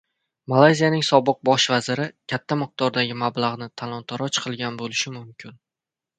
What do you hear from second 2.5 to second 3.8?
miqdordagi mablag‘ni